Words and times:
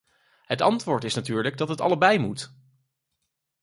Het 0.45 0.61
antwoord 0.61 1.03
is 1.03 1.13
natuurlijk 1.13 1.57
dat 1.57 1.67
het 1.69 1.81
allebei 1.81 2.19
moet. 2.19 2.53